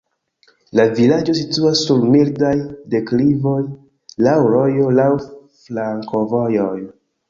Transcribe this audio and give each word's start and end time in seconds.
La 0.79 0.85
vilaĝo 0.99 1.35
situas 1.39 1.83
sur 1.91 2.01
mildaj 2.15 2.55
deklivoj, 2.95 3.61
laŭ 4.29 4.37
rojo, 4.57 4.93
laŭ 5.01 5.11
flankovojoj. 5.65 6.79